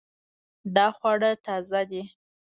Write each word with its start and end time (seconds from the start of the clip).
دا 0.75 0.87
خواړه 0.97 1.31
تازه 1.45 1.81
دي 1.91 2.03